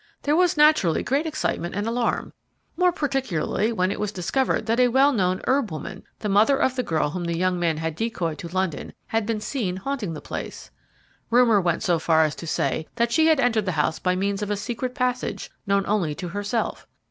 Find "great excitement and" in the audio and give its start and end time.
1.03-1.85